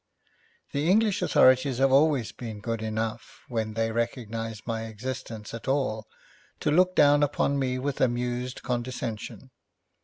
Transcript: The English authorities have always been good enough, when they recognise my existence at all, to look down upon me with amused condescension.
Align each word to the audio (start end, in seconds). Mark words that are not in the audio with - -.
The 0.71 0.89
English 0.89 1.21
authorities 1.21 1.77
have 1.77 1.91
always 1.91 2.31
been 2.31 2.59
good 2.59 2.81
enough, 2.81 3.43
when 3.47 3.75
they 3.75 3.91
recognise 3.91 4.65
my 4.65 4.85
existence 4.87 5.53
at 5.53 5.67
all, 5.67 6.07
to 6.61 6.71
look 6.71 6.95
down 6.95 7.21
upon 7.21 7.59
me 7.59 7.77
with 7.77 8.01
amused 8.01 8.63
condescension. 8.63 9.51